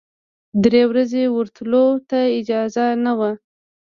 [0.63, 3.31] درې ورځې ورتللو ته اجازه نه وه.